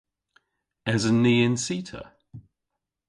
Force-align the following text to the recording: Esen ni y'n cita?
Esen 0.93 1.17
ni 1.23 1.35
y'n 1.45 1.55
cita? 1.65 2.01